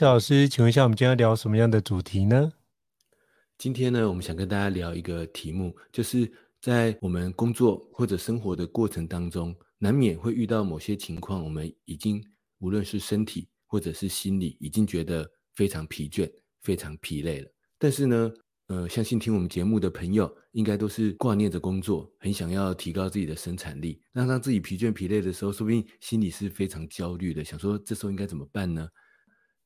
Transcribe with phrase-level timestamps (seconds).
[0.00, 2.52] 老师，请问一下，我们今天要聊什么样的主题呢？
[3.58, 12.22] 今天呢，我们想跟大家聊一个题目，就是在我们工作或者生活的过程当中，难免会遇到某些情况，我们已经
[12.58, 16.30] 无论是身体或者是心理，已经觉得非常疲倦、
[16.62, 17.50] 非常疲累了。
[17.78, 18.32] 但是呢，
[18.68, 24.00] 呃，相信听我们节目的朋友，应该都是挂念着工作，很想要提高自己的生产力。
[24.12, 28.88] 那当自己疲倦、疲累的时候，说不定心里是非常焦虑的，想说这时候应该怎么办呢？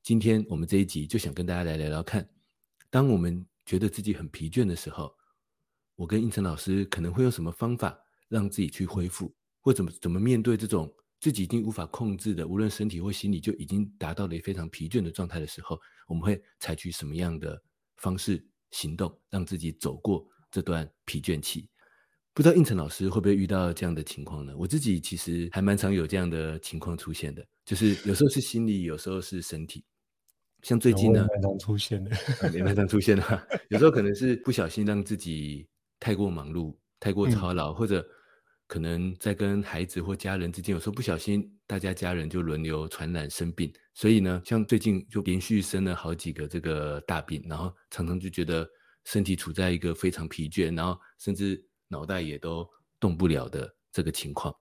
[0.05, 2.29] 今天我们这一集就想跟大家来聊聊看，
[2.91, 5.11] 当我们觉得自己很疲倦的时候，
[5.95, 7.97] 我跟应成老师可能会用什么方法
[8.27, 17.59] 让自己去恢复，或怎么怎么面对这种自己已经无法控制的，无论身体或心理就已经达到了非常疲倦的状态的时候，我们会采取什么样的
[17.95, 21.67] 方式行动，让自己走过这段疲倦期？
[22.31, 24.55] 不知道应成老师会不会遇到这样的情况呢？
[24.55, 29.83] 我自己其实还蛮常有这样的情况出现的，就是有时候是心理，有时候是身体。
[30.65, 32.11] 像最近呢，蛮常出现的，
[32.51, 33.47] 也蛮常出现的。
[33.69, 35.67] 有时候可能是不小心让自己
[35.99, 38.03] 太过忙碌、太过操劳，嗯、或者
[38.65, 43.71] 可能在跟孩子或家人之间，有时候不小心，大家家人就轮流传染生病。
[43.93, 48.67] 所以呢，像最近就连续生了好几个这个大病，然后常常就觉得
[49.03, 52.67] 身体处在一个非常疲倦，然后甚至脑袋也都
[52.99, 54.51] 动不了的这个情况。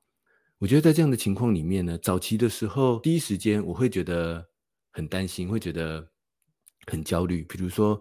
[0.59, 4.47] 我觉得在这样的情况里面呢，早期的时候，第一时间我会觉得。
[4.95, 6.09] 很担心，会觉得
[6.87, 7.43] 很焦虑。
[7.43, 8.01] 比如说，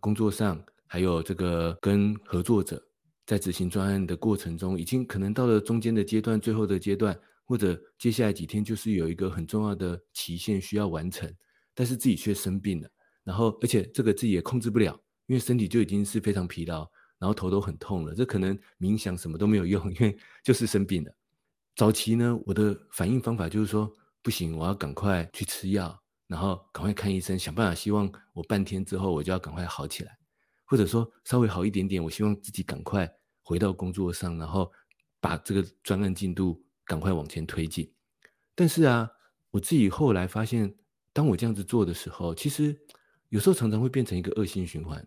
[0.00, 2.80] 工作上还有这个跟合作者
[3.24, 11.34] 在执行专案的过程中，已经可能到了中间的阶段、最后的阶段，或者接下来几天就是有一个很重要的期限需要完成，
[11.74, 12.88] 但是自己却生病了。
[13.24, 14.92] 然后，而且这个自己也控制不了，
[15.24, 16.86] 因为身体就已经是非常疲劳，
[17.18, 18.14] 然后头都很痛了。
[18.14, 21.10] 这可能冥想什么都没有用，因为就是生病了。
[21.74, 23.90] 早期呢，我的反应方法就是说。
[24.24, 30.16] 不行，我要赶快去吃药，然后赶快看医生，想办法，希望我半天之后我就要赶快好起来，
[30.64, 33.06] 或者说稍微好一点点，我希望自己赶快
[33.42, 34.72] 回到工作上，然后
[35.20, 37.92] 把这个专案进度赶快往前推进。
[38.54, 39.10] 但是啊，
[39.50, 40.74] 我自己后来发现，
[41.12, 42.74] 当我这样子做的时候，其实
[43.28, 45.06] 有时候常常会变成一个恶性循环，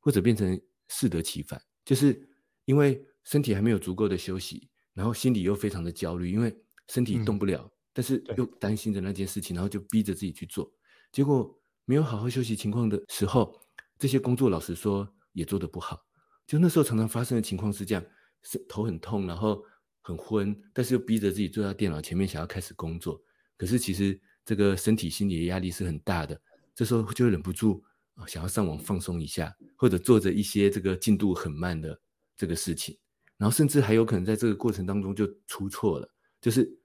[0.00, 2.28] 或者变成适得其反，就是
[2.64, 6.52] 因为身体还没有足够的休息，然后心里又非常的焦虑，因为
[6.88, 7.60] 身体动不了。
[7.62, 10.70] 嗯但是又担心着那件事情，然后就逼着自己去做，
[11.10, 13.58] 结果没有好好休息情况的时候，
[13.98, 16.04] 这些工作老实说也做得不好。
[16.46, 18.04] 就那时候常常发生的情况是这样：
[18.42, 19.64] 是头很痛，然后
[20.02, 23.18] 很昏，但是又逼着自己坐在电脑前面想要开始工作。
[23.56, 26.38] 可是其实这个身体心理的压力是很大的，
[26.74, 27.82] 这时候就会忍不住
[28.16, 31.98] 啊想要上网放松一下，或者做着一些这个进度很慢的
[32.36, 32.94] 这个事情，
[33.38, 36.06] 然后甚至还有可能在这个过程当中就出错了，
[36.42, 36.78] 就是。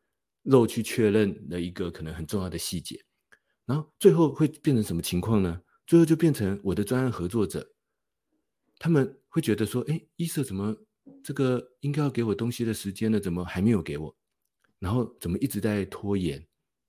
[0.44, 3.00] 漏去确认的一个可能很重要的细节，
[3.66, 5.62] 然后最后会变成什么情况呢？
[5.85, 7.74] 最后就变成我的专案合作者，
[8.79, 10.75] 他们会觉得说：“哎，伊瑟怎么
[11.24, 13.19] 这个应该要给我东西的时间呢？
[13.19, 14.16] 怎么还没有给我？
[14.79, 16.44] 然后怎么一直在拖延？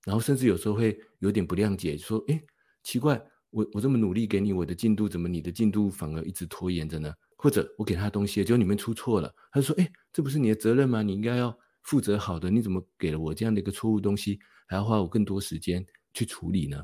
[0.05, 2.41] 然后甚至有时候会有点不谅解，说：哎，
[2.81, 3.21] 奇怪，
[3.51, 7.13] 我我这么努力给你我的进度，怎么你的进度反而一直拖延着呢？
[7.35, 11.03] 或者我给他东西，结果你们出错了，他就说：哎，这不是你的责任吗？
[11.03, 16.83] 你应该要。”负责好的，你怎么给了我这样的一个错误东西，还要花我更多时间去处理呢？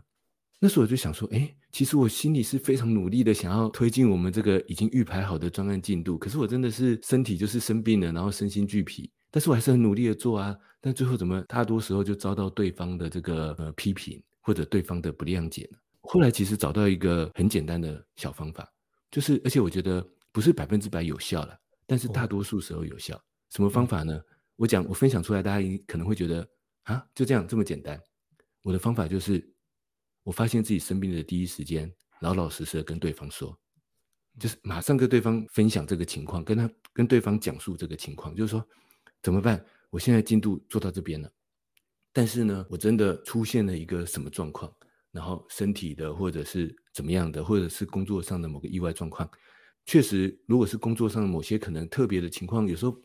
[0.59, 6.17] 那时候我就想说，哎，其实我心里是非常努力的，想要推进我们这个已经预排好的专案进度。
[6.17, 10.55] 可是我真的是身体就是生病了，然后身心俱疲，但是我还是很努力的做啊。
[10.81, 15.77] 但最后怎么大多时候就遭到对方的这个呃批评或者对方的不谅解呢？
[16.01, 18.69] 后来其实找到一个很简单的小方法，
[19.11, 23.15] 就是而且我觉得不是百分之百有效了，但是大多数时候有效。
[23.15, 23.21] 哦、
[23.51, 24.19] 什么方法呢？
[24.59, 26.45] 我讲，我分享出来，大家可能会觉得
[26.83, 27.97] 啊，就这样这么简单。
[28.61, 29.49] 我的方法就是，
[30.21, 31.89] 我发现自己生病的第一时间，
[32.19, 33.57] 老老实实的跟对方说，
[34.37, 38.67] 就是马上跟对方分享这个情况，跟他跟对方讲述这个情况，就是说
[39.23, 39.65] 怎么办？
[39.91, 41.31] 我现在进度做到这边了，
[42.11, 44.69] 但是呢，我真的出现了一个什么状况，
[45.13, 49.31] 然后身体的或者是怎么样的，或者是工作上的某个意外状况，
[49.85, 53.01] 确实，如果是工作上某些可能特别的情况，有时候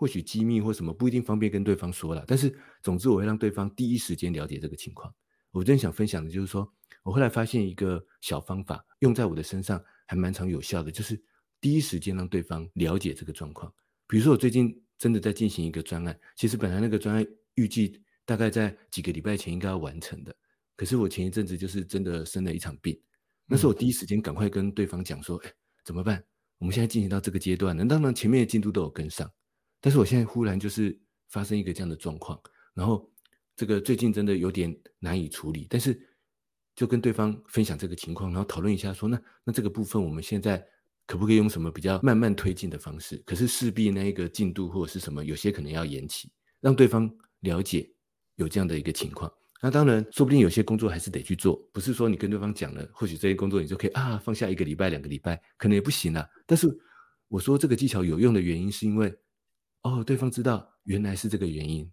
[0.00, 2.24] 或许机密或什么不一定方便跟对方说了。
[2.26, 5.14] 但是，总之我会让对方第一时间了解这个情况。
[5.50, 6.66] 我真想分享的就是说，
[7.02, 11.22] 我后来发现一个小方法，用在我的身上还蛮常有效的，就是
[11.60, 13.70] 第一时间让对方了解这个状况。
[14.06, 17.26] 比如说，我最近真的在进行一个专案，其实本来那个专案
[17.56, 20.34] 预计大概在几个礼拜前应该要完成的，
[20.76, 22.98] 可是我前一阵子就是真的生了一场病，
[23.46, 25.52] 那是我第一时间赶快跟对方讲说，哎。
[25.82, 26.22] 怎么办？
[26.58, 29.28] 我们现在进行到这个阶段了，当然前面的进度都有跟上，
[29.80, 30.98] 但是我现在忽然就是
[31.28, 32.40] 发生一个这样的状况，
[32.74, 33.10] 然后
[33.56, 36.00] 这个最近真的有点难以处理，但是
[36.74, 40.64] 就跟对方分享这个情况，然后讨论一下说，那那这个部分我们现在
[41.06, 43.16] 可不可以用什么比较慢慢推进的方式？
[43.26, 46.30] 可是势必那一个进度或者是什么，有些可能要延期，
[46.60, 47.10] 让对方
[47.40, 47.90] 了解
[48.36, 49.30] 有这样的一个情况。
[49.62, 56.26] 那当然，说不定有些工作还是得去做，不是说你跟对方讲了，或许这些工作你就可以啊放下一个礼拜、两个礼拜，可能也不行啊。
[56.46, 56.66] 但是
[57.28, 59.14] 我说这个技巧有用的原因，是因为
[59.82, 61.90] 哦，对方知道原来是这个原因，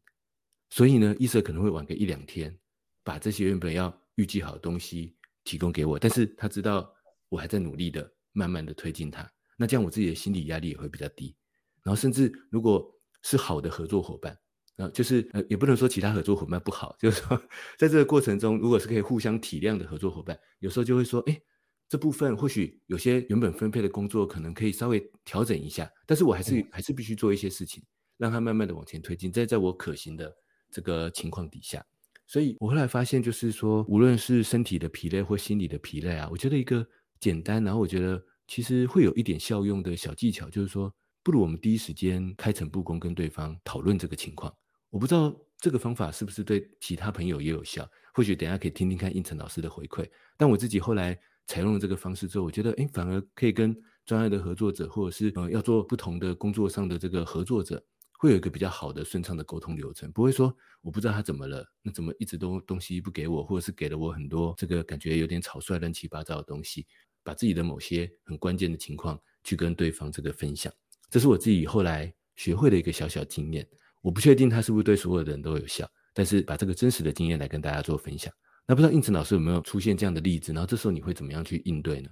[0.69, 2.57] 所以呢，一社可能会晚个一两天，
[3.04, 6.94] 把这些原本要预计好的东西提供给我，但是他知道
[7.30, 11.36] 我还在努力的、慢慢的推进它，那这样我自己的心理压力也会比较低。
[11.84, 12.86] 然后甚至如果
[13.24, 14.38] 是好的合作伙伴。
[14.78, 17.36] 啊，就是呃，也不能说其他合作伙伴不好，就是说，
[17.80, 21.42] 在这个过程中，如果是可以互相体谅的合作伙伴，有时候就会说，哎，
[21.89, 27.84] 这部分或许有些原本分配的工作，可能可以稍微调整一下，但是我还是还是必须做一些事情，
[28.18, 30.36] 让它慢慢的往前推进，在在我可行的
[30.69, 31.86] 这个情况底下，
[32.25, 36.86] 所以我后来发现，就是说，无论是身体的疲累或心理的疲累啊，我觉得一个
[37.19, 40.94] 简单，然后我觉得其实会有一点效用的小技巧，就是说，
[41.24, 44.54] 不如我们第一时间开诚布公跟对方讨论这个情况。
[44.90, 50.06] 我不知道这个方法是不是对其他朋友也有效，或许等一下可以听听看应成老师的回馈。
[50.38, 51.18] 但我自己后来
[51.48, 57.82] 采用了这个方式之后，我觉得，哎，反而可以跟专业的合作者，或者是呃要做不同的工作上的这个合作者，
[58.20, 66.86] 会有一个比较好的顺畅的沟通流程，不会说我不知道他怎么了，那怎么一直都东西不给我，或者是给了我很多这个感觉有点草率、乱七八糟的东西，
[67.24, 70.72] 把自己的某些很关键的情况去跟对方这个分享，
[71.10, 73.68] 这是我自己后来学会的一个小小经验。
[74.02, 78.32] 我不确定它是不是对所有的人都有效，但是把这个真实的经验来跟大家做分享。
[78.68, 80.52] 那不知道胤丞老师有没有出现这样的例子？
[80.52, 82.10] 然后这时候你会怎么样去应对呢？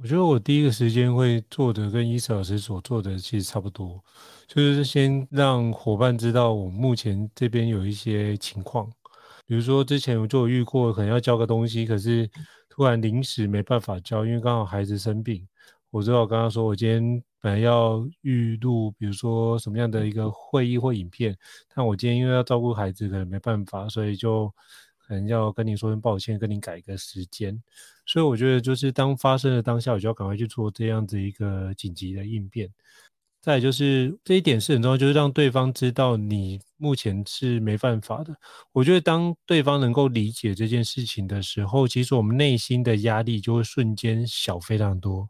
[0.00, 4.00] 我觉得我第一个时间会做的跟胤丞老师所做的其实差不多，
[4.46, 8.88] 就是先让伙伴知道我目前这边有一些情况，
[9.44, 12.30] 比如说之前我就有遇过，可能要交个东西，可是
[12.68, 15.46] 突然临时没办法交，因为刚好孩子生病。
[15.90, 17.22] 我知道我刚刚说我今天。
[17.40, 21.38] 本来要预录，比如说什么样的一个会议或影片，
[21.72, 24.52] 但我今天因为要照顾孩子，可能没办法，所以就
[25.08, 27.58] 可能要跟你说声抱歉，跟你改一个时间。
[28.04, 32.70] 所以我觉得，就是当发生的当下，我就要赶快去做这样子一个紧急的应变。
[33.40, 38.36] 再就是这一点是很重要，就是让对方知道你目前是没办法的。
[38.72, 45.26] 我觉得当对方能够理解这件事情的时候，其实我们内心的压力就会瞬间小非常多。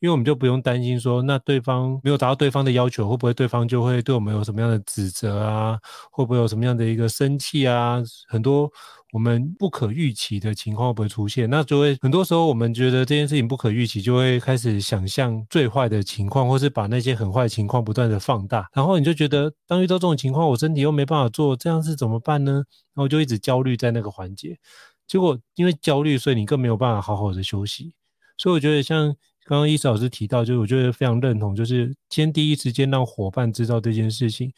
[0.00, 5.78] 因为我们就不用担心说，那对方没有达到对方的要求，会不会对方就会对我们有什么样的指责啊？
[6.10, 8.02] 会不会有什么样的一个生气啊？
[8.28, 8.70] 很多
[9.16, 11.48] 我们不可预期的情况会不会出现？
[11.48, 18.68] 那就会很多时候我们觉得这件事情不可预期，就会开始想象最坏的情况，或是把那些很坏的情况不断的放大。
[18.74, 22.62] 然后你就觉得，当遇到这种情况，我身体又没办法做，这样是怎么办呢？
[22.92, 24.58] 然后就一直焦虑在那个环节。
[25.06, 27.94] 结果因为焦虑，所以你更没有办法好好的休息。
[28.36, 29.16] 所以我觉得像。
[29.48, 34.52] 刚刚胤丞老师提到，就是我觉得非常认同，就是先第一时间让伙伴知道这件事情。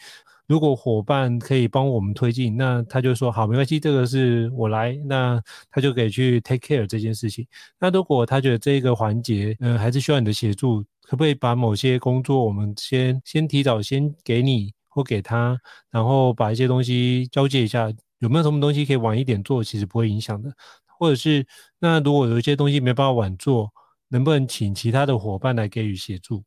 [0.47, 5.39] 如果伙伴可以帮我们推进，那他就说好，没关系，这个是我来，那
[5.71, 7.47] 他就可以去 take care 这件事情。
[7.79, 15.59] 那如果他觉得这个环节，嗯、还是需要你的协助，可不可以把某些工作我们先先提早先给你或给他，
[15.91, 19.63] 然后把一些东西交接一下，有没有什么东西可以晚一点做？
[19.63, 20.51] 其实不会影响的。
[20.99, 21.47] 或者是
[21.79, 23.71] 那如果有一些东西没办法晚做。
[24.09, 26.43] 能不能请其他的伙伴来给予协助？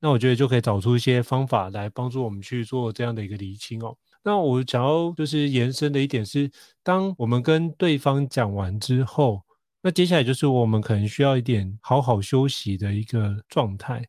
[0.00, 3.96] 那我觉得就可以找出一些方法来帮助我们去做这样的一个厘清哦。
[4.24, 6.50] 那我想要就是延伸的一点是，
[6.82, 9.42] 当我们跟对方讲完之后，
[9.80, 14.04] 那接下来就是我们可能需要一点好好休息的一个状态。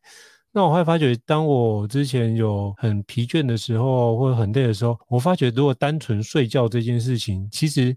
[0.52, 7.96] 那我会发觉，当我之前有很疲倦的时候，或者很累的时候，我发觉如果单纯睡觉这件事情，其实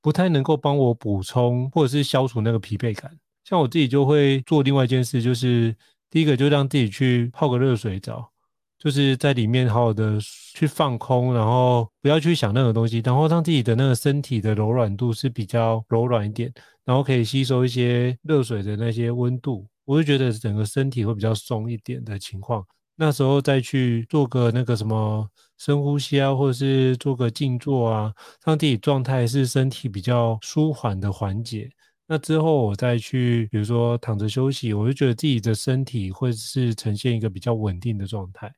[0.00, 3.10] 不太能够帮我补充或者是消除那个疲惫感。
[3.44, 5.74] 像我自己就会做另外一件事，就是
[6.10, 8.30] 第一个就让自己去泡个热水澡，
[8.78, 10.18] 就是在里面好好的
[10.54, 16.52] 去放空，然后不要去想任何东西，然后让自己的那个身体的柔软度是比较柔软一点，
[16.84, 19.66] 然后可以吸收一些热水的那些温度。
[19.84, 22.64] 我就觉得整个身体会比较松一点的情况。
[22.94, 28.12] 那时候再去做个那个什么深呼吸啊，或者是做个静坐啊，
[28.44, 31.68] 让自己状态是身体比较舒缓的缓解。
[32.06, 38.52] 那之后我再去，比如说躺着休息，我就觉得自己的身体会是呈现一个比较稳定的状态，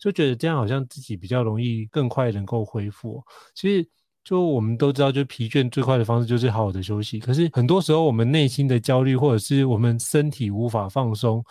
[0.00, 3.22] 就觉得这样好像自己比较容易更快能够恢复。
[3.54, 3.86] 其实
[4.22, 7.18] 就我们都知道，就疲倦最快的方式就是好好的休息。
[7.18, 11.44] 可是很多时候我们内心的焦虑，或者是我们身体无法放松。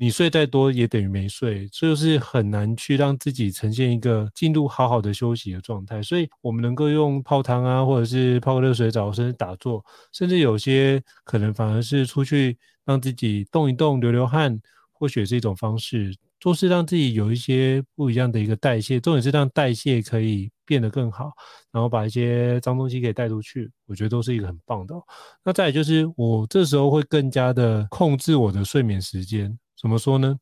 [0.00, 6.00] 你睡再多也等于没睡，这就是很难去让自己呈现一个进入好好的休息的状态。
[6.00, 14.56] 所以，我们能够用泡汤啊，或者是泡个热水澡，甚至打坐，甚至有些可能反而是出去让自己动一动、流流汗，
[14.92, 19.00] 或许是一种方式，都是让自己有一些不一样的一个代谢。
[19.00, 21.32] 重点是让代谢可以变得更好，
[21.72, 24.94] 然后把一些脏东西给带出去，我觉得都是一个很棒的。
[25.44, 29.58] 那再来就是，我这时候会更加的控制我的睡眠时间。
[29.80, 30.36] 怎么说呢？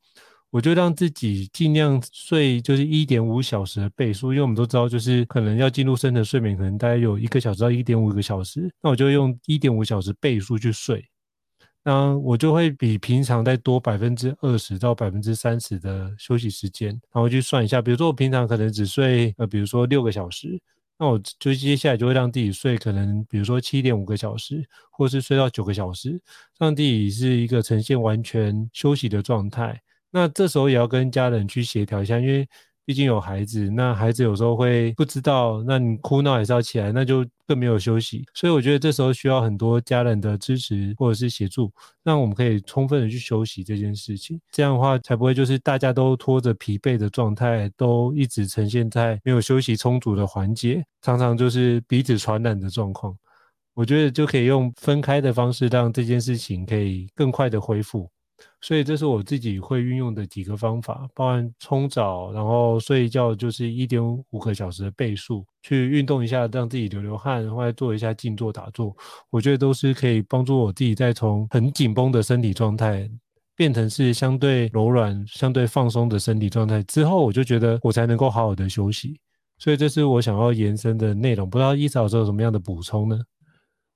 [0.50, 11.04] 我就让自己尽量睡，就是一点五小时的倍数，因为我们都知道，就是可能要进入深层睡眠，可能大概有一个小时到一点五个小时，那我就用一点五小时倍数去睡，
[11.84, 20.58] 那我就会比平常再多百分之二十到百分之三十的休息时间，然后去算一下，比如说我平常可能只睡呃，比如说六个小时。
[20.98, 26.20] 那我就接下来就会让自己睡，可能比如说七点五个小时，或是睡到九个小时，
[26.58, 29.80] 让自己是一个呈现完全休息的状态。
[30.10, 32.48] 那这时候也要跟家人去协调一下，因为。
[32.86, 38.24] 毕竟有孩子，那孩子有时候会不知道，那你哭闹也是要起来，那就更没有休息。
[38.32, 41.72] 所以我觉得这时候需要很多家人的支持或者是协助，
[42.04, 44.40] 让我们可以充分的去休息这件事情。
[44.52, 53.12] 这样的话才不会就是大家都拖着疲惫的状态，都一直呈现在没有休息充足的环节，常常就是彼此传染的状况。
[53.74, 58.08] 我觉得就可以用分开的方式，让这件事情可以更快的恢复。
[58.60, 68.96] 所以这是我自己会运用的几个方法，包含冲澡，然后睡觉就是一点五个小时的倍数，去运动一下，让自己流流汗，或者做一下静坐打坐，
[69.30, 73.08] 我觉得都是可以帮助我自己再从很紧绷的身体状态，
[73.54, 79.18] 变成是相对柔软、相对放松的身体状态之后，我就觉得我才能够好好的休息。
[79.58, 83.18] 所以这是我想要延伸的内容，不知道伊嫂有什么样的补充呢？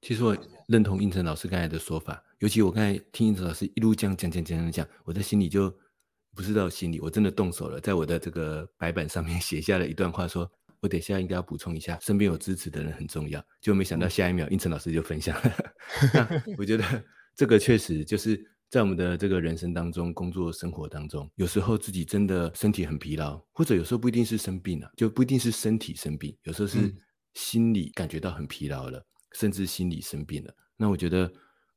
[0.01, 0.35] 其实我
[0.67, 2.23] 认同应成老师刚才的说法。
[2.41, 5.71] 尤其我刚才听胤丞老师一路这样讲讲讲讲讲，我在心里就
[6.35, 13.45] 不是到心里，我真的动手了，在我的这个白板上面写下了一段话说，我等一下应该要补充一下， 身边有支持的人很重要。
[13.61, 15.55] 就没想到下一秒，胤丞老师就分享了。
[16.57, 17.05] 我觉得
[17.37, 26.91] 这个确实就是在我们的这个人生当中、工作生活当中，有时候自己真的身体很疲劳，或者有时候不一定是生病了，就不一定是身体生病，有时候是
[27.35, 29.05] 心理感觉到很疲劳了，
[29.35, 30.55] 甚至心理生病了。
[30.79, 31.31] 那我觉得。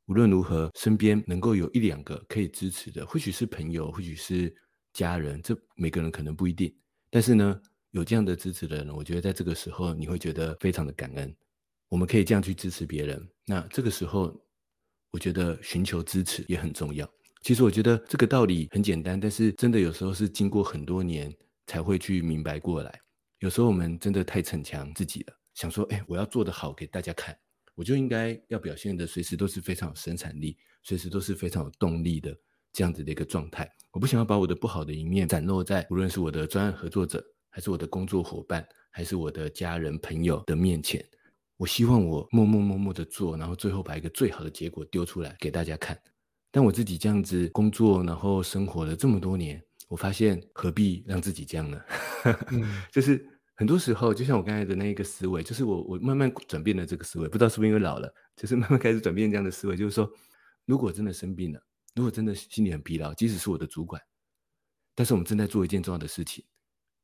[0.08, 4.54] 无论如何，身边能够有一两个可以支持的，或许是朋友，或许是
[4.92, 6.74] 家人，这每个人可能不一定。
[7.10, 11.34] 但是呢，有这样的支持的人，我觉得在这个时候你会觉得非常的感恩。
[11.88, 13.26] 我们可以这样去支持别人。
[13.46, 14.36] 那这个时候，
[15.12, 17.10] 我觉得寻求支持也很重要。
[17.42, 21.32] 其实我觉得这个道理很简单，但是真的有时候是经过很多年
[21.68, 23.00] 才会去明白过来。
[23.40, 27.38] 有时候我们真的太逞强自己了，想说，哎，我要做得好给大家看。
[27.76, 32.36] 我就应该要表现的随时都是非常有生产力，随时都是非常有动力的
[32.72, 33.70] 这样子的一个状态。
[33.92, 41.04] 我不想要把我的不好的一面展露在无论是我的专案合作者，还是我的工作伙伴，还是我的家人朋友的面前。
[41.58, 46.00] 我希望我默默默默的做，然后最后把一个最好的结果丢出来给大家看。
[46.52, 51.82] 但我自己这样子工作，然后生活了这么多年，我发现何必让自己这样呢？
[52.52, 53.28] 嗯、就是。
[53.56, 60.12] 很多时候，就像我刚才的那一个思维，就是我我慢慢转变了这个思维，不知道是不是因为老了，就是慢慢开始转变这样的思维，就是说，
[60.66, 61.64] 如果真的生病了，
[61.96, 64.02] 如果真的心里很疲劳，即使是我的主管，
[64.96, 66.44] 但是我们正在做一件重要的事情，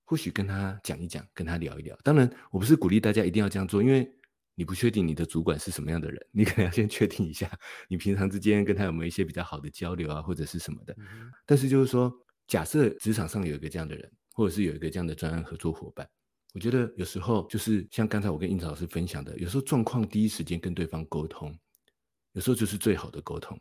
[0.05, 1.95] 或许跟他讲一讲，跟他聊一聊。
[2.03, 4.11] 当然，我不是鼓励大家一定要这样做，因为
[4.55, 7.47] 你不确定你的主管是什么样的人，你可能要先确定一下，
[7.87, 10.95] 你平常之间跟他有没有一些比较好的交流啊，或者是什么的。
[10.97, 12.11] 嗯、但是就是说，
[12.47, 16.09] 假设职场上有一个这样的人，或者是有一个这样的专案合作伙伴。
[16.53, 21.55] 我觉得有时候就是像刚才我跟胤丞老师分享的，有时候状况第一时间跟对方沟通，
[22.33, 23.59] 有时候就是最好的沟通，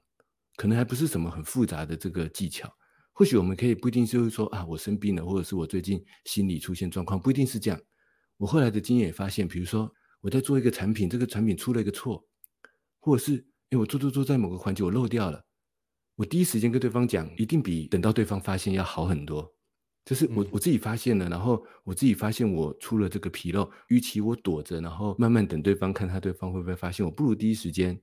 [0.57, 2.73] 可能还不是什么很复杂的这个技巧。
[3.13, 7.79] 或许我们可以不一定就是说啊，我生病了，或者是我最近心理出现状况，不一定是这样。
[8.37, 12.25] 我后来的经验也发现，比如说我在做一个产品，这个产品出了一个错，
[13.01, 15.45] 或者是哎我做做做在某个环节我漏掉了，
[16.15, 19.53] 我第一时间跟对方讲，一定比等到对方发现要好很多。
[20.09, 28.01] 就是我我自己发现了，然后我自己发现我出了这个纰漏，与其我躲着，然后慢慢等对方看他对方会不会发现，我不如第一时间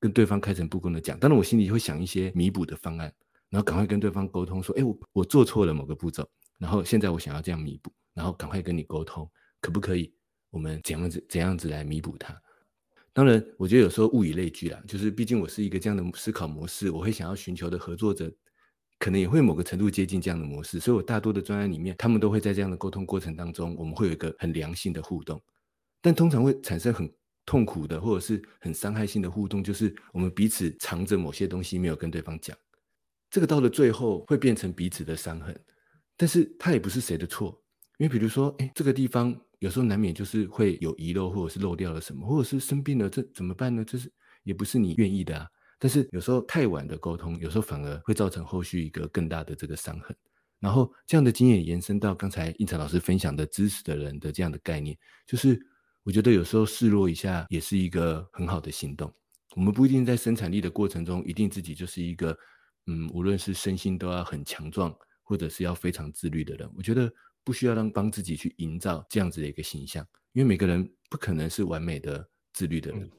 [0.00, 3.12] 跟对方开诚布公的讲，当然我心里会想一些弥补的方案，
[3.50, 6.26] 然后赶快跟对方沟通说，哎，我我做错了某个步骤，
[6.58, 10.14] 然后现在我想要这样弥补，然后赶快跟你沟通，可不可以？
[10.48, 12.34] 我们怎样子怎样子来弥补它？
[13.12, 18.32] 当然，我觉得有时候物以类聚啦，就是毕竟我是一个这样的思考模式，我会想要寻求的合作者，
[19.04, 25.38] 可能也会某个程度接近这样的模式，所以我大多的专案里面，他们都会在这样的沟通过程当中，我们会有一个很良性的互动，
[26.00, 27.06] 但通常会产生很
[27.44, 32.56] 痛苦的或者是很伤害性的互动，就是我们彼此藏着某些东西没有跟对方讲，
[33.28, 35.54] 这个到了最后会变成彼此的伤痕，
[36.16, 37.62] 但是它也不是谁的错，
[37.98, 43.84] 因为比如说，哎，这个地方有时候难免就是会有遗漏或者是漏掉了什么，或者是生病了，这怎么办呢？
[43.84, 44.10] 这是
[44.44, 45.46] 也不是你愿意的啊。
[45.78, 50.16] 但是有时候太晚的沟通，有时候反而会造成后续一个更大的这个伤痕。
[50.60, 55.60] 然后这样的经验延伸到刚才应成老师分享的支持的人的这样的概念，就是。
[56.06, 59.10] 我觉得有时候示弱一下也是一个很好的行动。
[59.56, 62.36] 我们不一定在生产力的过程中，一定自己就是一个，
[62.88, 66.70] 嗯，无论是身心都要很强壮，或者是要非常自律的人。
[66.76, 67.10] 我觉得
[67.42, 73.10] 不需要让帮自己去营造这样子的一个形象，因为每个人不可能是完美的自律的人。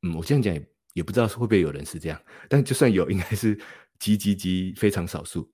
[0.00, 3.58] 嗯，我这样讲也也不知道会不会有人是这样，但就算有，应该是
[3.98, 5.50] 极极极非常少数，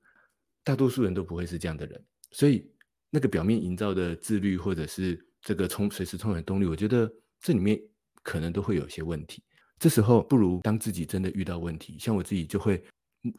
[0.64, 2.04] 大多数人都不会是这样的人。
[2.30, 2.70] 所以
[3.10, 5.22] 那个表面营造的自律，或者是。
[5.42, 7.08] 这个充随时充满动力，我觉得
[7.40, 7.80] 这里面
[8.24, 9.44] 可能都会有一些问题。
[9.78, 12.82] 这时候不如当自己真的遇到问题，像我自己就会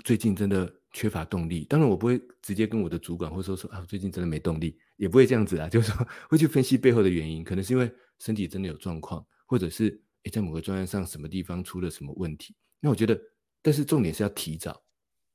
[0.06, 1.66] 最近真的缺乏动力。
[1.66, 12.56] 当然我不会直接跟我的主管或者说说啊，最近真的没动力，也不会这样子啊，就是说会去分析背后的原因，可能是因为身体真的有状况，或者是在某个专案上什么地方出了什么问题。
[12.80, 13.20] 那我觉得，
[13.62, 14.84] 但是重点是要提早，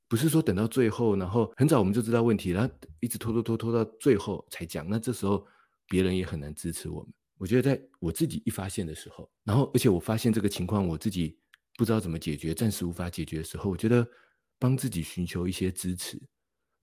[0.07, 4.87] 不是说等到最后，然后很早我们就知道问题，然后一直拖拖拖拖到最后才讲。
[4.89, 5.45] 那这时候。
[5.89, 7.13] 别人也很难支持我们。
[7.37, 11.37] 我觉得在我自己一发现的时候，然后而且我发现这个情况，我自己
[11.77, 14.07] 不知道怎么解决，暂时无法解决的时候，我觉得
[14.57, 16.19] 帮自己寻求一些支持。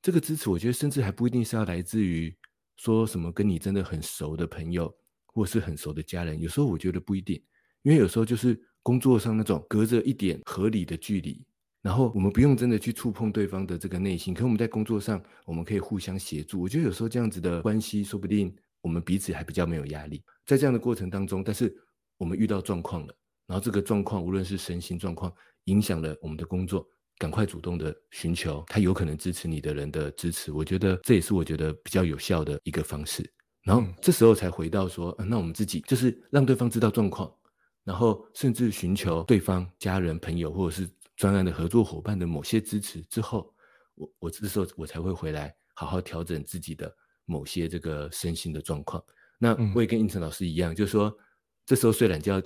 [0.03, 2.33] 这个支持，我觉得甚至还不一定是要来自于
[2.77, 6.39] 说什么跟你真的很熟的朋友，或是很熟的家人。
[6.39, 7.43] 有时候我觉得不一定，
[7.83, 11.45] 因为有时候就是工作上那种隔着一点合理的距离，
[11.83, 16.61] 然后我们不用真的去触碰对方的这个内心，可我们在工作上我们可以互相协助。
[16.61, 18.55] 我觉得有时候这样子的关系，说不定。
[18.83, 21.71] 我们彼此还比较没有压力，在这样的过程当中，但是
[22.17, 23.15] 我们遇到状况了，
[23.47, 25.31] 然后这个状况无论是身心状况
[25.65, 26.89] 影响了我们的工作，
[27.19, 33.31] 赶快主动的寻求他有可能支持你的人的支持，我觉得这也是我觉得比较有效的一个方式。
[33.65, 37.31] 然后这时候才回到说，嗯，那我们自己就是让对方知道状况，
[37.85, 43.55] 然后甚至寻求对方家人、朋友或者是专案的合作伙伴的某些支持之后，
[43.95, 46.95] 我我这时候我才会回来好好调整自己的。
[47.27, 49.01] 某些这个身心的状况，
[49.39, 51.17] 那我也跟应成老师一样，嗯、就是说，
[51.65, 52.43] 这时候睡懒觉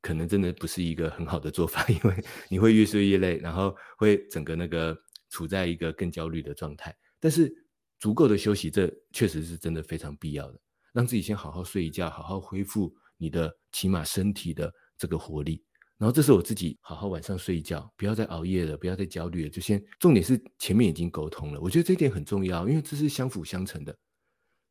[0.00, 4.96] 可能真的不是一个很好的做法， 因为你会越睡越累，然后会整个那个
[5.28, 6.96] 处在一个更焦虑的状态。
[7.18, 7.52] 但是
[7.98, 10.60] 足够的休息，这确实是真的非常必要的，
[10.92, 15.62] 让自己先好好睡一觉，好好恢复你的起码身体的这个活力。
[15.96, 23.96] 然后这是我自己好好晚上睡觉，不要再熬夜了，不要再焦虑了，就先重点是前面已经沟通了，我觉得这一点很重要，因为这是相辅相成的。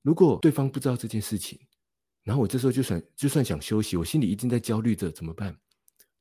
[0.01, 1.57] 如果对方不知道这件事情，
[2.23, 5.55] 然后我这时候就算就算想休息，我心里一直在焦虑着怎么办？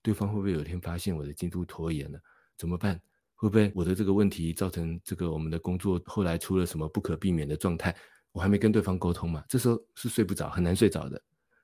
[0.00, 2.20] 对方会不会有一天发现我的进度拖延了？
[2.56, 3.00] 怎么办？
[3.34, 7.96] 会不会我的这个问题造成这个我们的工作后来出了什么不可避免的状态？
[8.30, 9.42] 我还没跟对方沟通嘛？
[9.48, 11.20] 这时候是睡不着，很难睡着的。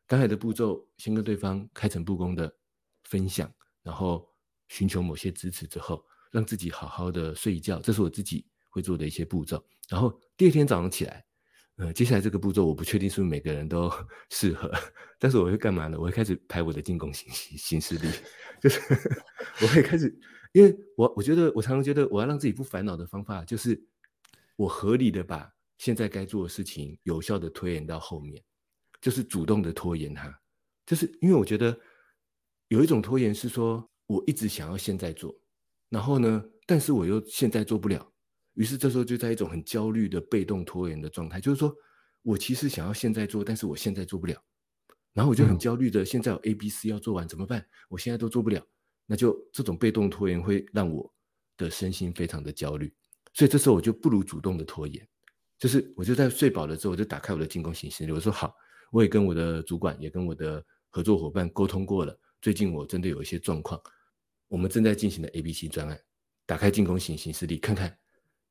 [0.07, 2.55] 刚才的步骤，先跟对方开诚布公的
[3.05, 4.29] 分享，然后
[4.69, 9.65] 寻求某些支持之后，让自己好好的睡一觉，这是我自己会做的一些步骤。
[9.89, 11.25] 然后第二天早上起来。
[11.79, 13.93] 呃，接下来这个步骤我不确定是不是每个人都
[14.33, 14.73] 适合，
[15.19, 15.99] 但是我会干嘛呢？
[15.99, 18.09] 我会开始排我的进攻行行事历，
[18.63, 18.81] 就是
[19.61, 20.19] 我会开始，
[20.55, 23.79] 因为我我觉得我常常觉得我要让自己不烦恼的方法，就是
[24.57, 28.43] 我合理的把现在该做的事情有效的推延到后面，
[29.07, 30.37] 就是主动的拖延它，
[30.85, 31.79] 就是因为我觉得
[32.67, 35.33] 有一种拖延是说我一直想要现在做，
[35.89, 38.13] 然后呢，但是我又现在做不了。
[38.55, 41.73] 于是这时候就在一种很焦虑的被动拖延的状态，就是说
[42.23, 44.43] 我其实想要现在做，但是我现在做不了，
[45.13, 47.65] 然后我就很焦虑的，现在有 A、B、C 要做完怎么办？
[47.89, 48.61] 我现在都做不了，
[49.07, 51.15] 那就这种被动拖延会让我
[51.57, 52.93] 的身心非常的焦虑，
[53.35, 55.09] 所以这时候我就不如主动的拖延，
[55.61, 58.53] 就是我就在睡饱了之后，我就打开我的进攻行心理，我说好，
[58.91, 63.81] 我也跟我的主管也跟我的合作伙伴沟通过了，最近我真的有一些状况，
[64.49, 66.01] 我们正在进行的 A、B、C 专案，
[66.47, 67.97] 打开进攻型行事历看看。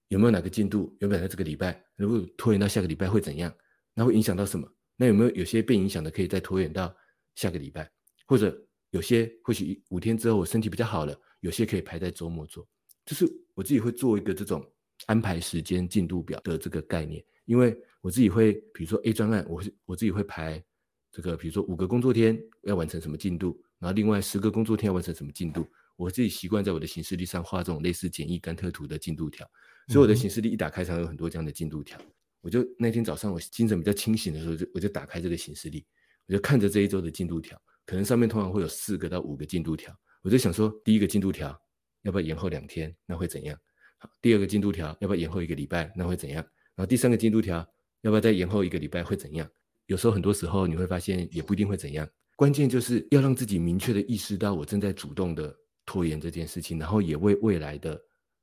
[0.09, 3.51] 有没有哪个进度原本在这个礼拜，如果拖延到下个礼拜会怎样？
[3.95, 4.71] 那会影响到什么？
[4.95, 6.95] 那有没有有些被影响的可以再拖延到
[7.33, 7.89] 下个礼拜？
[8.27, 8.55] 或者
[8.91, 12.67] 有些或许五天之后我身体比较好了，有些可以排在周末做，
[13.03, 14.63] 就是我自己会做一个这种
[15.07, 20.63] 安排时间进度表的这个概念，因为我自己会，比如说 A 专案，我我自己会排
[21.11, 25.65] 这个，比如说五个工作天要完成什么进度，然后另外十个工作天要完成什么进度，
[25.95, 29.43] 我自己习惯在我的行事历上画这种类似简易甘特图的进度条，
[29.87, 31.99] 所以我的行事历一打开，常有很多这样的进度条。
[32.41, 35.83] 我就那天早上我精神比较清醒的时候，就我就打开这个行事历，
[36.27, 39.91] 我就看着这一周的进度条，可能上面通常会有四个到五个进度条，
[40.21, 41.59] 我就想说，第一个进度条
[42.03, 43.59] 要不要延后两天，那会怎样？
[43.97, 46.45] 好，第二个进度条要不要延后一个礼拜，那会怎样？
[46.75, 47.67] 然后第三个进度条
[48.05, 49.49] 要不要再延后一个礼拜，会怎样？
[49.87, 55.51] 有时候很多时候你会发现也不一定会怎样，关键就是要让自己明确的意识到我正在主动的
[55.87, 57.99] 拖延这件事情，然后也为未来的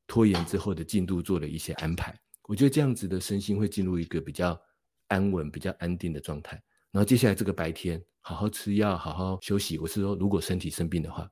[0.09, 2.13] 拖延之后的进度做了一些安排。
[2.49, 4.61] 我觉得这样子的身心会进入一个比较
[5.07, 6.61] 安稳、比较安定的状态。
[6.91, 9.79] 然后接下来这个白天，好好吃药，好好休息。
[9.79, 11.31] 我是说，如果身体生病的话，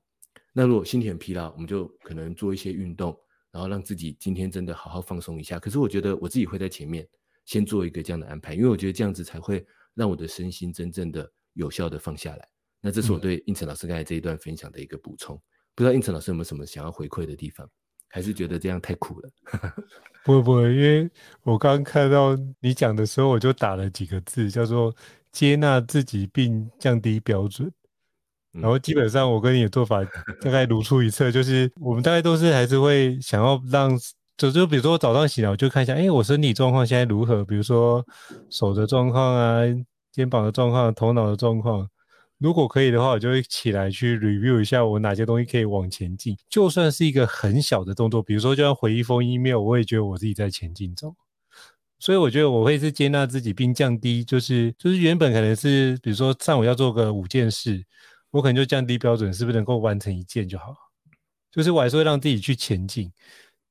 [0.52, 3.18] 那如果心体很疲劳，我们就可能做一些运动，
[3.50, 5.58] 然后让自己今天真的好好放松一下。
[5.58, 7.04] 可是我觉得我自己会在前面
[7.50, 12.48] 先做一个这样的安排，因为我觉得这样子才会让我的身心真正的有效的放下来。
[12.80, 15.36] 那这是我对应成老师刚才这一段分享的一个补充。
[15.74, 17.68] 不知道应成老师有没有什么想要回馈的地方？
[18.08, 19.28] 还是觉得这样太苦了？
[20.24, 21.10] 不会不会，因为
[21.42, 24.94] 我刚刚看到你讲的时候，我就打了几个字，叫做
[25.32, 27.68] 接纳自己并降低标准。
[28.52, 30.04] 然后基本上我跟你的做法
[30.40, 33.98] 大概如出一辙，就是我们大概都是还是会想要让，
[34.40, 37.44] 就就比如说我早上起来我就看一下，哎，我身体状况现在如何？
[37.44, 38.02] 比如说
[38.48, 39.60] 手的状况啊，
[40.10, 41.86] 肩膀的状况，头脑的状况。
[42.38, 46.34] 如果可以的话，我就会起来去 review 一下我哪些东西可以往前进。
[46.48, 51.14] 就算是一个很小的动作，比如说就要回一封 email，我也觉得我自己在前进中。
[51.98, 57.84] 所以我觉得我会是接纳自己，并降低，就是就是原本可能是比如说上午要做个五件事，
[58.30, 60.74] 我可能就降低标准，是不是能够完成一件就好？
[61.52, 63.12] 就是我还是会让自己去前进，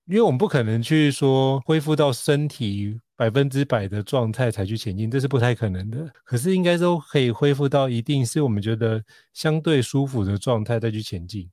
[0.10, 3.00] 因为我们不可能去说恢复到身体。
[3.19, 6.10] 百分之百的状态才去前进，这是不太可能的。
[6.24, 11.50] 可是应该都可以恢复到一定是我们觉得相对舒服的状态再去前进。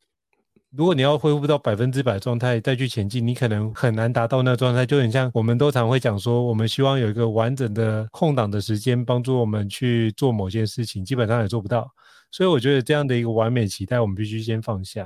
[0.70, 4.86] 如果你要恢复到百分之百状态再去前进，你可能很难达到那状态。
[4.86, 11.90] 就很像我们都常会讲说，我们希望有一个完整的空档的时间帮助我们去做某件事情，基本上也做不到。
[12.30, 15.04] 所以我觉得这样的一个完美期待，我们必须先放下。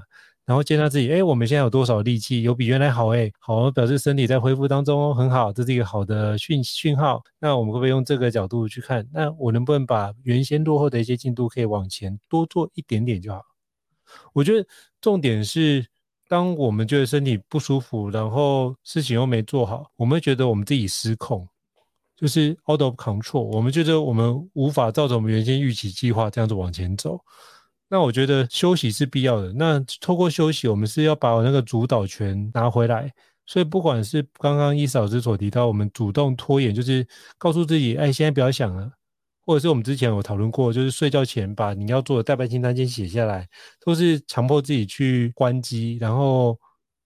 [0.50, 2.42] 然后接纳自己，哎，我们现在有多少力气？
[2.42, 7.22] 有比原来好，哎，好，表示身体在恢复当中，很好，这是一个好的讯讯号。
[7.38, 9.08] 那我们会不会用这个角度去看？
[9.12, 13.40] 那我能不能把原先落后的一些进度可以往前多做一点点就好？
[14.32, 14.66] 我觉得
[15.00, 15.86] 重点是，
[16.26, 21.46] 当我们觉得身体不舒服，然后事情又没做好，我们会觉得我们自己失控，
[22.16, 23.44] 就是 out of control。
[23.54, 27.20] 我们觉得我们无法照着我们原先预期计划这样子往前走。
[27.92, 29.52] 那我觉得休息是必要的。
[29.52, 33.12] 那透过休息，我们是要把我那个主导权拿回来。
[33.46, 37.04] 所以不管是刚刚伊嫂老师所提到，我们主动拖延，就是
[37.36, 38.88] 告诉自己，哎，现在不要想了；
[39.44, 43.48] 或者是我们之前有讨论过，就是睡觉前把你要做的待办清单先写下来，
[43.84, 46.56] 都是强迫自己去关机，然后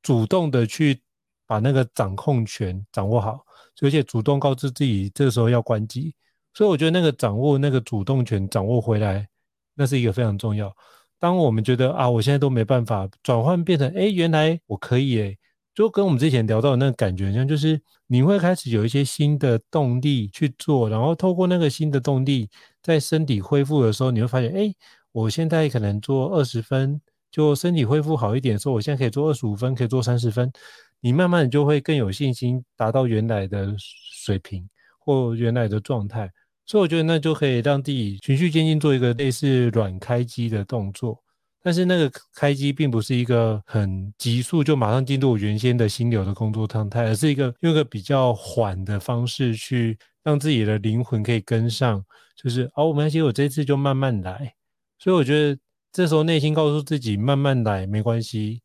[0.03, 1.01] 主动的去
[1.47, 3.43] 把那个掌控权掌握好，
[3.81, 6.15] 而且主动告知自己这个时候要关机。
[6.53, 9.27] 所以我觉得那个掌握那个主动权掌握回来。
[9.75, 10.75] 那是一个非常重要。
[11.19, 15.37] 当我们觉得啊，我现在都没办法转换变成，哎，原来我可以，哎，
[15.75, 22.51] 就跟我们之前聊到的那个感觉一样，就是你会开始有一些新的动力去做，然后透过那个新的动力，
[22.83, 24.75] 在身体恢复的时候，你会发现，哎，
[25.13, 30.53] 我现在可能做二十分，就身体恢复好一点的时候，我现在可以做二十五分，可以做三十分，
[31.01, 36.31] 你慢慢就会更有信心达到原来的水平或原来的状态。
[36.67, 41.23] 所以我觉得那就可以让自己循序渐进做一个类似软开机的动作，
[41.63, 52.03] 但是那个开机并不是一个很急速就马上进入原先的心流的工作状态，而是一个用一个比较缓的方式去让自己的灵魂可以跟上，
[52.35, 54.55] 就是哦，没关系，我这次就慢慢来。
[54.99, 55.59] 所以我觉得
[55.93, 58.63] 这时候内心告诉自己慢慢来没关系，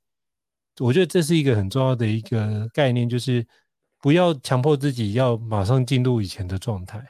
[0.79, 3.45] 我觉得这是一个很重要的一个概念，就是
[4.01, 7.03] 不要强迫自己要马上进入以前的状态。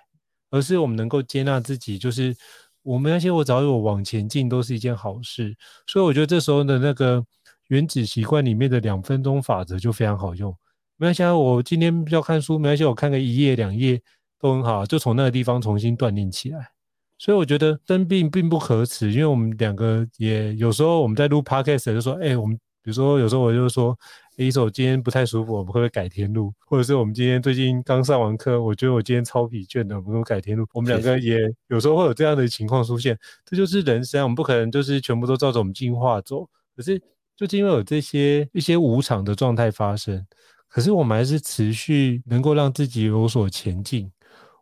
[0.49, 2.35] 而是我们能够接纳自己，就是
[2.81, 5.55] 我们那些我早有往前进都是一件好事，
[5.87, 7.23] 所以我觉得这时候的那个
[7.67, 10.55] 原子习惯里面的两分钟法则就非常好用。
[10.97, 14.01] 没关系，我今天要看书，没关系，我看个一页两页
[14.39, 16.71] 都很好，就从那个地方重新锻炼起来。
[17.17, 23.97] 所以我觉得生病并不可耻，因为我们两个也有时候我们在录 podcast 就说，哎，我们比如说有时候我就说，
[24.45, 26.53] 一手今天不太舒服，我们会不会改天录？
[26.65, 30.65] 或者是我们今天最近刚上完课，我觉得我今天超疲倦的，我们会改天录？
[30.73, 36.47] 我们两个也有时候会有这样的情况出现，这就是人生，我们不可能就是全部都照着我们进化走。
[36.75, 37.01] 可是
[37.35, 40.25] 就是因为有这些一些无常的状态发生，
[40.69, 44.09] 可是我们还是持续能够让自己有所前进。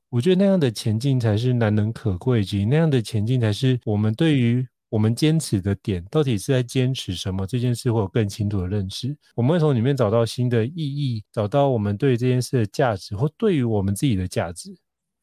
[0.10, 9.16] 我觉得那样的前进才是难能可贵，以及那样的前进才是我们对于我们坚持的点，到底是在坚持什么这件事，会有更清楚的认识。
[9.36, 14.76] 我们会从里面找到新的意义，找到我们对这件事的价值，或对于我们自己的价值。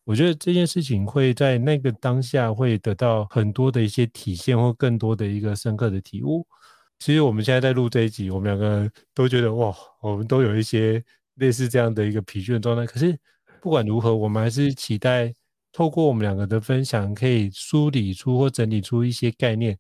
[0.04, 6.46] 我觉得这件事情会在那个当下会得到很多的一些体现，或更多的一个深刻的体悟。
[6.98, 11.02] 其实我们现在在录这一集，我们两个都觉得哇，我们都有一些
[11.36, 13.18] 类似这样的一个疲倦状态，可是。
[13.62, 15.32] 不管如何，我们还是期待
[15.74, 19.76] 透过我们两个的分享，可以梳理出或整理出一些概念，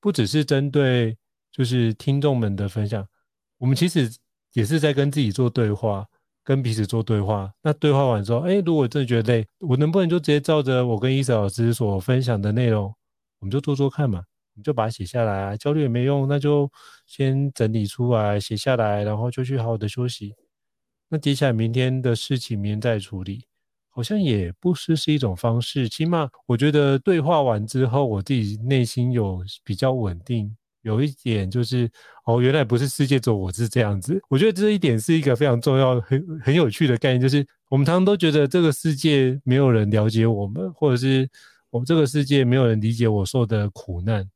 [0.00, 1.16] 不只是针对
[1.52, 3.06] 就是听众们的分享，
[3.58, 4.10] 我们其实
[4.52, 6.04] 也是在跟自己做对话，
[6.42, 7.52] 跟彼此做对话。
[7.62, 12.92] 那对话完之后，哎，如果真的觉得累，我能不能就直接照着我跟伊瑟老师所分享的内容，
[13.38, 14.18] 我们就做做看嘛？
[14.18, 16.68] 我们就把它写下来啊，焦虑也没用，那就
[17.06, 20.34] 先整理出来，写下来，然后就去好好的休息。
[21.08, 23.44] 那接下来明天的事情明天再处理，
[23.96, 25.88] 好像也不失是一种方式。
[25.88, 30.54] 起码我觉得对话完之后，我自己内心有比较稳定。
[30.82, 31.90] 有一点就是，
[32.26, 34.20] 哦，原来不是世界只有我是这样子。
[34.28, 41.26] 我觉得这一点是一个非常重要、很很有趣的概念，就是我们常常都觉得这个世界没有人了解我们，或者是
[41.70, 44.28] 我们这个世界没有人理解我受的苦难。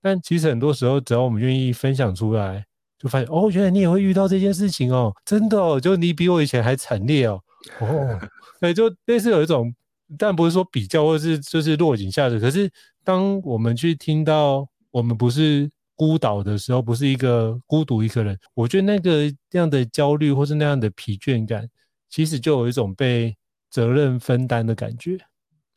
[0.00, 2.64] 但其实很多时候，只要我们愿意分享出来。
[2.98, 7.40] 就发现哦，原来你也会遇到这件事情哦，真的哦，就你比我以前还惨烈哦，
[7.78, 8.18] 哦，
[8.60, 9.74] 对，就类似有一种，
[10.18, 12.40] 但不是说比较，或是就是落井下石。
[12.40, 12.70] 可是
[13.04, 21.68] 当我们去听到我们不是孤岛的时候，不是一个孤独一个人，我觉得那个那样的焦虑或是那样的疲倦感，
[22.08, 23.36] 其实就有一种被
[23.70, 25.18] 责任分担的感觉。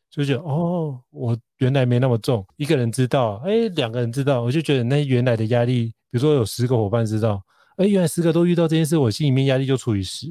[0.09, 7.41] 就觉得哦，我原来没那么重，一个人知道，哎，两个人知道，我就觉得那原来的压力，比如说有十个伙伴知道，
[7.77, 10.27] 哎，原来十个都遇到这件事，我心里面压力就除以十。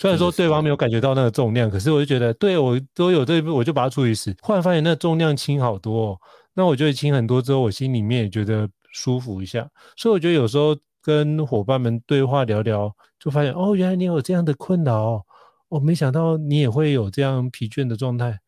[0.00, 6.18] 虽然说对方没有感觉到那个重量，可是我就觉得，对我都有这一步，我就把它处理死，忽然发现那重量轻好多哦。
[6.54, 9.68] 那我觉得轻很多之后，我心里面也觉得舒服一下。
[9.98, 15.22] 所以我觉得有时候跟伙伴们对话聊聊，就发现哦，原来你有这样的困扰哦，
[15.68, 18.38] 我没想到你也会有这样疲倦的状态。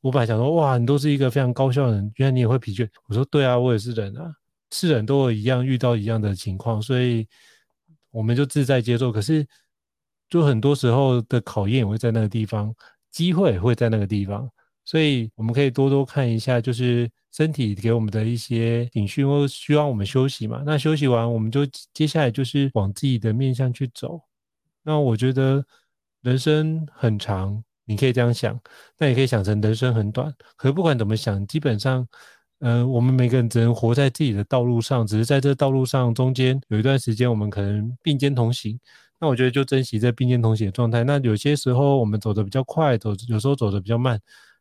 [0.00, 2.88] 我本来想说，哇，你都是一个非常高效的人，原来你也会疲倦。
[3.08, 4.32] 我说，对啊，我也是人啊，
[4.70, 7.26] 是人都一样遇到一样的情况，所以
[8.12, 9.10] 我们就自在接受。
[9.10, 9.44] 可是，
[10.28, 12.74] 就很多时候的考验也会在那个地方，
[13.10, 14.48] 机会也会在那个地方，
[14.84, 20.62] 所以我们可以多多看一下，就是身体给我们的一些警讯，或需要我们休息嘛。
[20.64, 24.20] 那休息完，我们就接下来就是往自己的面向去走。
[24.82, 25.64] 那我觉得
[26.22, 27.62] 人生很长。
[27.90, 28.60] 你可以这样想，
[28.98, 30.30] 那也可以想成人生很短。
[30.58, 32.06] 可是不管怎么想，基本上，
[32.58, 38.78] 呃，我们每个人只能活在自己的道路上，只是在这道路上中间有一段时间，我们可能并肩同行。
[39.20, 41.04] 那我觉得就珍惜这并肩同行的状态。
[41.04, 44.20] 那有些时候我们走得比较快，走有时候走得比较慢，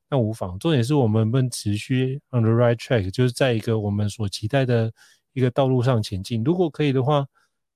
[0.09, 0.57] 那无妨。
[0.59, 4.91] 重点是我们能持续 on the right track，就是在一个我们所期待的
[5.33, 6.43] 一个道路上前进。
[6.43, 7.25] 如果可以的话，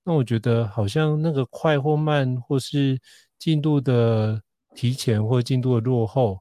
[0.03, 2.99] 那我觉得好像那个快或慢，或是
[3.37, 4.41] 进度的。
[4.73, 6.39] 提前或进度的落后，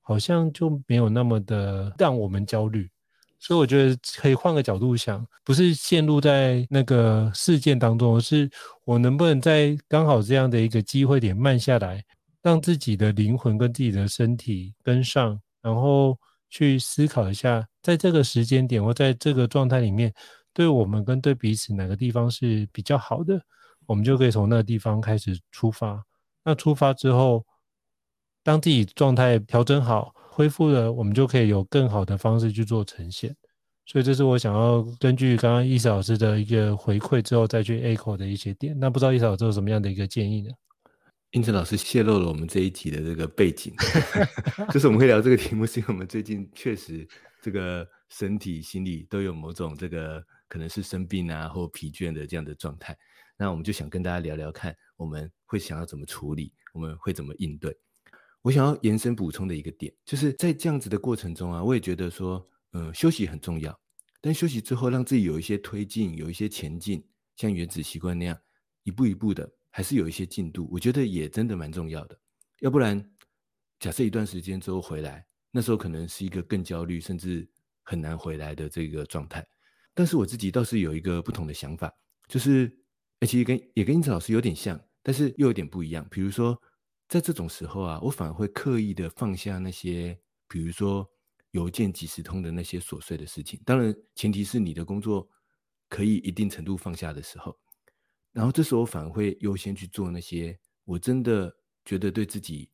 [0.00, 2.88] 好像就没有那么的让我们焦虑，
[3.46, 8.50] 所以我觉得可以换个角度想，不是陷入在那个事件当中，而是
[8.86, 12.02] 我能不能在刚好这样的一个机会点慢下来，
[12.40, 20.10] 让自己的灵魂跟自己的身体跟上，然后去思考一下，在这个时间点或在这个状态里面，
[20.54, 23.38] 对我们跟对彼此哪个地方是比较好的，
[23.84, 26.02] 我们就可以从那个地方开始出发。
[26.42, 27.44] 那出发之后，
[28.42, 33.32] 当自己状态调整好、恢复了，我们就可以有更好的方式去做呈现。
[33.86, 38.76] 所以这是我想要根据刚刚伊瑟老师的一个回馈之后再去 echo 的一些点。
[38.76, 40.50] 那不知道伊瑟老师有什么样的一个建议呢？
[41.30, 43.72] 英成老师泄露了我们这一题的这个背景，
[44.74, 47.06] 就是我们会聊这个题目，是因为我们最近确实
[47.40, 52.96] 这个身体、心理都有某种这个可能是生病啊或疲倦的这样的状态。
[53.36, 57.76] 那我们就想跟大家聊聊看，我们会想要怎么处理，我们会怎么应对。
[58.44, 63.74] 我想要延伸补充的一个点，就是在这样子的过程中啊，我也觉得说，嗯、呃，休息很重要，
[64.20, 67.02] 但休息之后让自己有一些推进，有一些前进，
[67.36, 68.38] 像原子习惯那样，
[68.82, 72.20] 一步一步的，还是有一些进度，我觉得也真的蛮重要的。
[72.60, 73.02] 要不然，
[73.80, 77.48] 假设一段时间之后回来，那时候可能是一个更焦虑，甚至
[77.82, 79.42] 很难回来的这个状态。
[79.94, 81.90] 但是我自己倒是有一个不同的想法，
[82.28, 82.70] 就是
[83.20, 86.06] 而且跟也跟英子老师有点像，但是又有点不一样。
[86.10, 86.60] 比如说，
[87.14, 91.08] 在这种时候啊，我反而会刻意的放下那些，比如说
[91.52, 93.60] 邮件即时通的那些琐碎的事情。
[93.64, 95.28] 当然，前提是你的工作
[95.88, 97.56] 可以一定程度放下的时候。
[98.32, 102.68] 然后这时候我反而会优先去做那些我真的觉得对自己，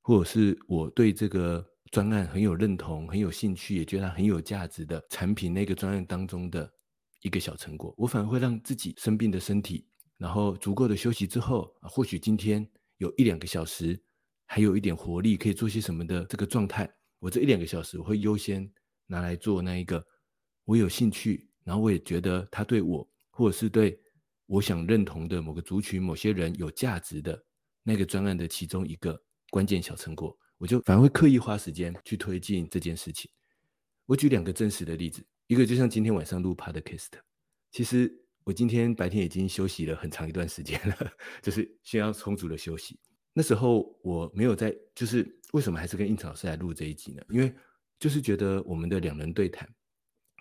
[0.00, 6.72] 或者是我对这个专案很有认同、很有兴趣，也觉得它很有价值的产品那个专案当中的
[7.20, 7.94] 一个小成果。
[7.98, 12.66] 我反而会让自己生病的身体，然后足够的休息之后，或许今天
[13.00, 14.00] 有一两个小时
[14.46, 18.70] 还有一点活力，可以做些什么的这个状态，我这一两个小时我会优先
[19.06, 20.06] 拿来做那一个
[20.64, 23.98] 我有兴趣，然后我也觉得它对我或者是对。
[24.52, 27.40] 我想认同的某个族群、某些人有价值的
[27.84, 29.16] 那个专案的其中一个
[29.50, 33.30] 关键小成果，我就反而会刻意花时间去推进这件事情。
[34.06, 37.10] 我举两个真实的例子，一个就像今天晚上录 Podcast，
[37.70, 38.12] 其实
[38.44, 42.98] 我今天白天已经休息了很长一段时间了， 就是需要充足的休息。
[43.32, 47.22] 那时候我没有在，就是为什么还是跟应成老师来录这一集呢？
[47.28, 47.54] 因为
[47.98, 49.68] 就是觉得我们的两人对谈。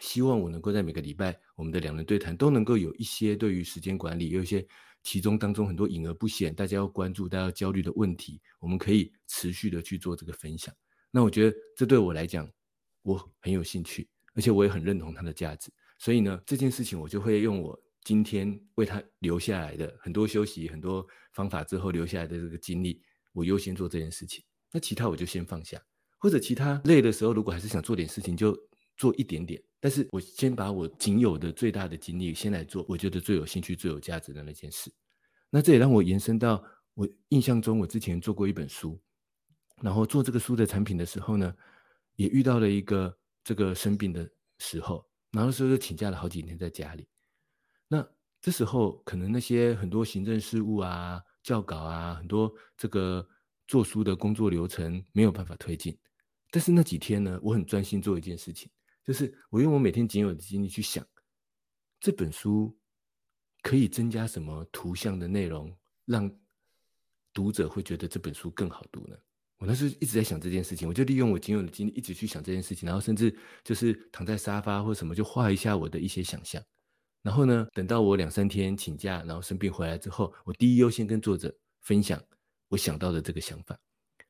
[0.02, 4.66] 希望我能够在每个礼拜，我们的两人对谈都能够有一些对于时间管理，有一些
[5.04, 10.74] 其中当中很多隐而不显，大家要关注、大家要焦虑的问题，我们可以持续的去做这个分享。
[11.12, 12.50] 那我觉得这对我来讲，
[13.02, 15.70] 我很有兴趣，而且我也很认同它的价值。
[15.98, 17.78] 所以呢，这件事情我就会用我
[18.10, 23.00] 今天为他留下来的很多休息、很多方法之后留下来的这个精力，
[23.34, 24.44] 我优先做这件事情。
[24.72, 25.80] 那其他我就先放下，
[26.18, 28.58] 或者其他累的时候，如果还是想做点事情，就
[28.98, 29.62] 做一点点。
[29.80, 34.92] 但是我先把我仅有的最大的精力先来做，我觉得最有兴趣、最有价值的那件事。
[35.52, 36.64] 那这也让我延伸到
[36.96, 39.00] 我印象中，我之前做过一本书，
[39.84, 41.54] 然后做这个书的产品的时候呢，
[42.16, 47.08] 也遇到了一个这个生病的时候，然后那时候就请假了好几天在家里。
[47.90, 48.08] 那
[48.40, 53.28] 这时候可能那些很多行政事务啊、校稿啊、很多这个
[53.68, 55.98] 做书的工作流程没有办法推进，
[56.50, 58.72] 但是那几天呢，我很专心做一件事情。
[59.04, 61.06] 就是我用我每天仅有的精力去想，
[62.00, 62.78] 这本书
[63.64, 65.76] 可以增加什么图像的内容，
[66.06, 66.32] 让
[67.34, 69.18] 读者会觉得这本书更好读呢？
[69.58, 76.64] 我那时候一直在想这件事情，我就利用我仅有的精力一直去想这件事情，然后甚至就是躺在沙发或什么就画一下我的一些想象。
[77.22, 82.22] 然后呢，等到我两三天请假，然后生病回来之后，我第一优先跟作者分享
[82.68, 83.78] 我想到的这个想法。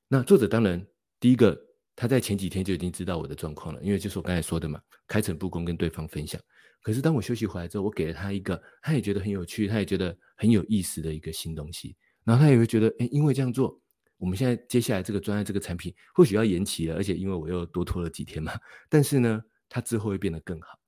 [0.07, 0.85] 那作者当然
[1.19, 1.65] 第一个。
[2.01, 6.39] 他在前几天就已经知道我的状况了，因为就是我刚才说的嘛，开诚布公跟对方分享。
[6.81, 11.97] 可是当我休息回来之后，我给了他一个，他也觉得很有趣，他也觉得很有意思的一个新东西。
[12.23, 13.77] 然后他也会觉得，哎，因为这样做，
[14.15, 18.53] 我们现在接下来这个专案这个产品或许要延期了，而且因为我又多拖了几天嘛。
[18.87, 20.78] 但是呢，他之后会变得更好。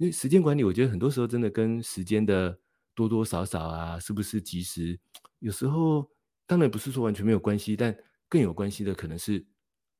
[0.00, 2.58] 因为时间管理，我觉得很多时候真的跟时间的
[2.94, 4.98] 多多少少啊，是不是及时，
[5.40, 6.10] 有时候
[6.46, 7.94] 当然不是说完全没有关系，但
[8.26, 9.46] 更有关系的可能是。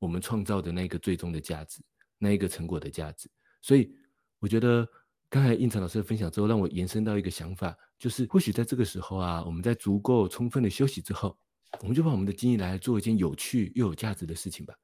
[0.00, 1.82] 我们创造的那个最终的价值，
[2.16, 3.94] 那一个成果的价值，所以
[4.38, 4.88] 我觉得
[5.28, 11.38] 刚才应成老师的分享之后，让我延伸到一个想法，就是或许在这个时候啊，我们在足够充分的休息之后，
[11.82, 14.74] 我们就把我们的精力来做一件有趣又有价值的事情吧。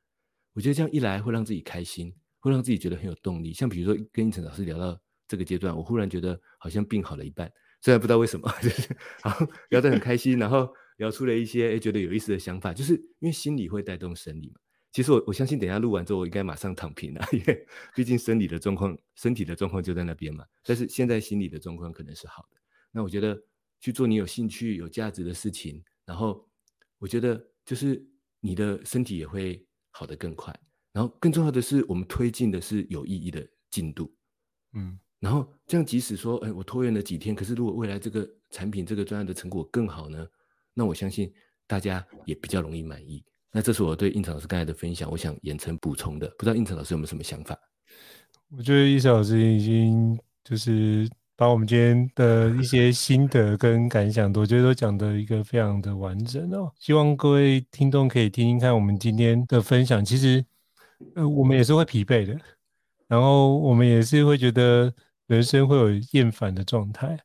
[0.53, 3.55] 我觉得这样一来会让自己开心，会让自己觉得很有动力。
[3.55, 14.61] 像比如说跟应成老师聊到这个阶段，我忽然觉得好像病好了一半，虽然不知道为什么， 就是然后聊得很开心，然后聊出了一些诶觉得有意思的想法，就是因为心理会带动生理嘛。
[14.93, 20.43] 其实我我相信，等下录完之后，我应该马上躺平了， 因为毕竟生理的状况、身体的状况就在那边嘛。
[20.65, 22.57] 但是现在心理的状况可能是好的。
[22.93, 23.39] 那我觉得
[23.79, 26.49] 去做你有兴趣、有价值的事情，然后
[26.99, 28.03] 我觉得就是
[28.41, 30.59] 你的身体也会好得更快。
[30.93, 34.11] 然后更重要的是，我们推进的是有意义的进度。
[34.73, 40.27] 嗯，然后这样，即使说，哎，我拖延了几天，可是如果未来这个产品、这个专案的成果更好呢？
[40.75, 41.33] 那我相信
[41.67, 43.25] 大家也比较容易满意。
[43.51, 47.59] 那这是我对应成老师刚才的分享，我想延伸补充的，不知道应成老师有没有什么想法？
[48.57, 56.71] 我觉得伊瑟老师已经就是把我们今天的一些心得跟感想，我觉得都讲的一个非常的完整哦。
[56.79, 60.05] 希望各位听众可以听听看我们今天的分享。
[60.05, 60.45] 其实，
[61.15, 62.39] 呃，我们也是会疲惫的，
[63.09, 64.93] 然后我们也是会觉得
[65.27, 67.19] 人生会有厌烦的状态。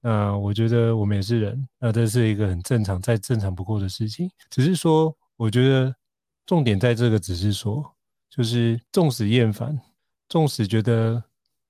[0.00, 5.16] 那我觉得我们也是人，那这是一个很正常、再正常不过的事情，只是说。
[5.36, 5.92] 我觉得
[6.46, 7.96] 重点在这个，只是说，
[8.30, 9.76] 就是纵使厌烦，
[10.28, 11.20] 纵使觉得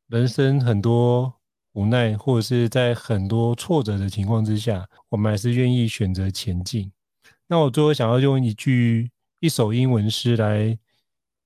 [0.08, 1.32] 人生很多
[1.72, 6.92] 无奈，或者是在很多挫折的情况之下，我们还是愿意选择前进。
[7.46, 10.78] 那我最后想要用一句一首英文诗来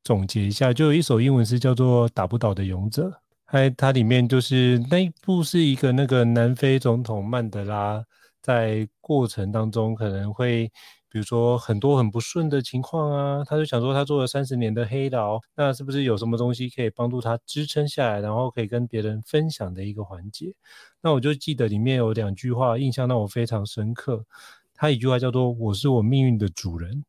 [0.03, 3.09] 总结一下，就有一首英文诗叫做《打不倒的勇者》。
[3.47, 8.05] 还它里面就是那一部是一个那个南非总统曼德拉
[8.43, 10.71] 在过程当中可能会。
[11.09, 20.53] 比如说很多很不顺的情况啊，他就想说他做了三十年的黑牢，那是不是有什么东西可以帮助他支撑下来，然后可以跟别人分享的一个环节？
[21.01, 24.27] 那我就记得里面有两句话印象让我非常深刻，
[24.75, 27.03] 他一句话叫做“我是我命运的主人”，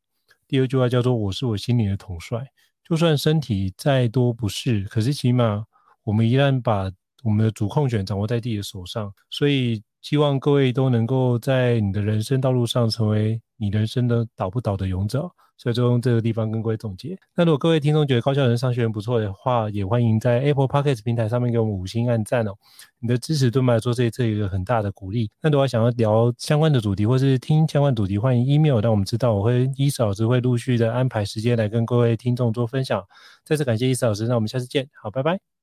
[0.48, 2.48] 第二句话叫做“我是我心里的统帅”。
[2.88, 5.66] 就算身体再多不适，可是起码
[6.08, 6.90] 我们依然把
[7.24, 9.84] 我们的主控权掌握在自己的手上，所以。
[10.00, 17.18] 希望各位都能够在你的人生道路上成为你人生的倒不倒的勇者，所以就用这个地方跟各位总结。
[17.36, 22.54] 那如果各位听众觉得高效人商学院不错的话，也欢迎在 Apple Podcast 平台上面给我们五星按赞哦。
[23.00, 25.30] 你的支持对我们来说这一次有一个很大的鼓励。
[25.42, 33.04] 那如果想要聊相关的主题或是听相关主题，欢迎 email 让我们知道，我会伊嫂老师会陆续的安排时间来跟各位听众做分享。
[33.44, 35.57] 再次感谢伊嫂老师，那我们下次见，好，拜拜。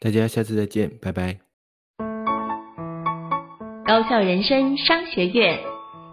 [0.00, 1.36] 大家下次再见拜拜。
[3.84, 5.60] 高校人生商学院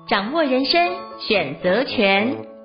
[0.09, 2.57] 掌握人生选择权。